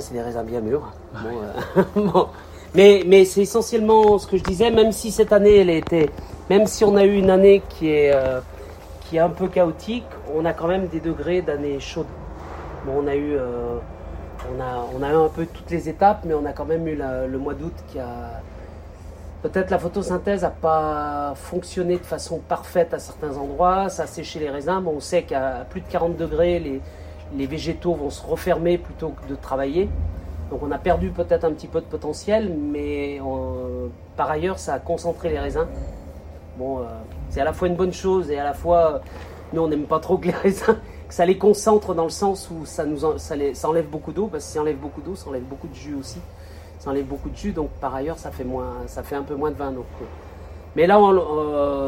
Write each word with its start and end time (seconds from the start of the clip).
C'est 0.00 0.14
des 0.14 0.22
raisins 0.22 0.42
bien 0.44 0.60
mûrs. 0.60 0.92
Euh, 1.16 1.82
bon. 1.96 2.28
Mais, 2.74 3.02
mais 3.06 3.24
c'est 3.24 3.42
essentiellement 3.42 4.18
ce 4.18 4.26
que 4.26 4.36
je 4.36 4.42
disais, 4.42 4.70
même 4.70 4.92
si 4.92 5.10
cette 5.10 5.32
année, 5.32 5.58
elle 5.58 5.70
était, 5.70 6.08
même 6.48 6.66
si 6.66 6.84
on 6.84 6.96
a 6.96 7.04
eu 7.04 7.16
une 7.18 7.30
année 7.30 7.62
qui 7.68 7.90
est, 7.90 8.12
euh, 8.14 8.40
qui 9.02 9.16
est 9.16 9.20
un 9.20 9.28
peu 9.28 9.48
chaotique, 9.48 10.06
on 10.34 10.44
a 10.46 10.54
quand 10.54 10.68
même 10.68 10.86
des 10.86 11.00
degrés 11.00 11.42
d'année 11.42 11.78
chaude. 11.80 12.06
Bon, 12.86 13.02
on 13.04 13.06
a 13.06 13.14
eu, 13.14 13.36
euh, 13.36 13.76
on 14.50 14.60
a, 14.60 14.86
on 14.98 15.02
a 15.02 15.10
eu 15.10 15.16
un 15.16 15.28
peu 15.28 15.46
toutes 15.46 15.70
les 15.70 15.88
étapes, 15.88 16.20
mais 16.24 16.32
on 16.32 16.46
a 16.46 16.52
quand 16.52 16.64
même 16.64 16.86
eu 16.88 16.96
le 16.96 17.38
mois 17.38 17.54
d'août 17.54 17.74
qui 17.88 17.98
a, 17.98 18.40
peut-être 19.42 19.70
la 19.70 19.78
photosynthèse 19.78 20.42
n'a 20.42 20.50
pas 20.50 21.34
fonctionné 21.36 21.98
de 21.98 22.04
façon 22.04 22.38
parfaite 22.38 22.94
à 22.94 22.98
certains 22.98 23.36
endroits, 23.36 23.88
ça 23.90 24.04
a 24.04 24.06
séché 24.06 24.38
les 24.38 24.48
raisins. 24.48 24.80
Bon, 24.82 24.94
on 24.96 25.00
sait 25.00 25.24
qu'à 25.24 25.66
plus 25.68 25.82
de 25.82 25.88
40 25.88 26.16
degrés, 26.16 26.58
les, 26.58 26.80
les 27.36 27.46
végétaux 27.46 27.94
vont 27.94 28.10
se 28.10 28.24
refermer 28.24 28.78
plutôt 28.78 29.10
que 29.10 29.28
de 29.28 29.34
travailler. 29.34 29.88
Donc 30.50 30.62
on 30.62 30.70
a 30.70 30.78
perdu 30.78 31.10
peut-être 31.10 31.44
un 31.44 31.52
petit 31.52 31.66
peu 31.66 31.80
de 31.80 31.86
potentiel, 31.86 32.54
mais 32.54 33.18
euh, 33.20 33.86
par 34.16 34.30
ailleurs, 34.30 34.58
ça 34.58 34.74
a 34.74 34.78
concentré 34.78 35.30
les 35.30 35.38
raisins. 35.38 35.66
Bon, 36.58 36.80
euh, 36.80 36.82
c'est 37.30 37.40
à 37.40 37.44
la 37.44 37.52
fois 37.54 37.68
une 37.68 37.76
bonne 37.76 37.92
chose 37.92 38.30
et 38.30 38.38
à 38.38 38.44
la 38.44 38.52
fois, 38.52 38.78
euh, 38.78 38.98
nous 39.54 39.62
on 39.62 39.68
n'aime 39.68 39.84
pas 39.84 39.98
trop 39.98 40.18
que 40.18 40.26
les 40.26 40.32
raisins, 40.42 40.76
que 41.08 41.14
ça 41.14 41.24
les 41.24 41.38
concentre 41.38 41.94
dans 41.94 42.04
le 42.04 42.10
sens 42.10 42.50
où 42.50 42.66
ça, 42.66 42.84
nous 42.84 42.98
ça, 43.16 43.34
les- 43.36 43.64
enlève 43.64 43.86
beaucoup 43.88 44.12
d'eau, 44.12 44.26
parce 44.26 44.44
que 44.44 44.50
ça 44.52 44.60
enlève 44.60 44.76
beaucoup 44.76 45.00
d'eau, 45.00 45.14
ça 45.16 45.30
enlève 45.30 45.42
beaucoup 45.44 45.68
de 45.68 45.74
jus 45.74 45.94
aussi. 45.94 46.20
Ça 46.78 46.90
enlève 46.90 47.06
beaucoup 47.06 47.30
de 47.30 47.36
jus, 47.36 47.52
donc 47.52 47.70
par 47.80 47.94
ailleurs, 47.94 48.18
ça 48.18 48.30
fait, 48.30 48.44
moins, 48.44 48.72
ça 48.86 49.02
fait 49.02 49.14
un 49.14 49.22
peu 49.22 49.36
moins 49.36 49.52
de 49.52 49.56
vin. 49.56 49.70
Donc, 49.70 49.86
mais 50.74 50.86
là, 50.86 50.98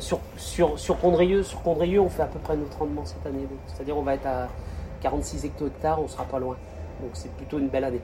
sur, 0.00 0.18
sur, 0.36 0.78
sur 0.78 0.98
Condrieux, 0.98 1.42
sur 1.44 1.62
Condrieux, 1.62 2.00
on 2.00 2.08
fait 2.08 2.22
à 2.22 2.26
peu 2.26 2.38
près 2.40 2.56
notre 2.56 2.76
rendement 2.78 3.04
cette 3.04 3.24
année. 3.24 3.46
C'est-à-dire 3.68 3.96
on 3.96 4.02
va 4.02 4.14
être 4.14 4.26
à 4.26 4.48
46 5.00 5.44
hecto-hectares, 5.44 5.98
on 5.98 6.08
sera 6.08 6.24
pas 6.24 6.38
loin. 6.38 6.56
Donc 7.00 7.12
c'est 7.14 7.34
plutôt 7.36 7.58
une 7.58 7.68
belle 7.68 7.84
année. 7.84 8.02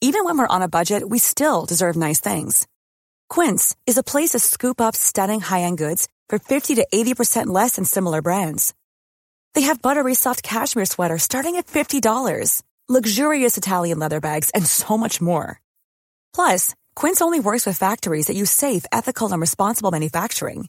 Even 0.00 0.24
when 0.24 0.38
we're 0.38 0.46
on 0.46 0.62
a 0.62 0.68
budget, 0.68 1.02
we 1.08 1.18
still 1.18 1.64
deserve 1.66 1.96
nice 1.96 2.20
things. 2.20 2.68
Quince 3.28 3.74
is 3.84 3.98
a 3.98 4.02
place 4.02 4.30
to 4.30 4.38
scoop 4.38 4.80
up 4.80 4.94
stunning 4.94 5.40
high-end 5.40 5.76
goods 5.76 6.06
for 6.28 6.38
50 6.38 6.76
to 6.76 6.86
80% 6.94 7.46
less 7.48 7.74
than 7.76 7.84
similar 7.84 8.22
brands. 8.22 8.74
They 9.54 9.62
have 9.62 9.82
buttery 9.82 10.14
soft 10.14 10.42
cashmere 10.44 10.84
sweaters 10.84 11.24
starting 11.24 11.56
at 11.56 11.66
$50, 11.66 12.62
luxurious 12.88 13.56
Italian 13.58 13.98
leather 13.98 14.20
bags, 14.20 14.50
and 14.50 14.64
so 14.64 14.96
much 14.96 15.20
more. 15.20 15.60
Plus, 16.32 16.76
Quince 16.94 17.20
only 17.20 17.40
works 17.40 17.66
with 17.66 17.76
factories 17.76 18.26
that 18.26 18.36
use 18.36 18.50
safe, 18.50 18.84
ethical, 18.92 19.32
and 19.32 19.40
responsible 19.40 19.90
manufacturing. 19.90 20.68